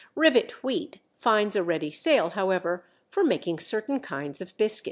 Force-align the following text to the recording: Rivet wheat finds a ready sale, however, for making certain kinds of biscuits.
Rivet 0.15 0.63
wheat 0.63 0.97
finds 1.19 1.55
a 1.55 1.61
ready 1.61 1.91
sale, 1.91 2.31
however, 2.31 2.83
for 3.07 3.23
making 3.23 3.59
certain 3.59 3.99
kinds 3.99 4.41
of 4.41 4.57
biscuits. 4.57 4.79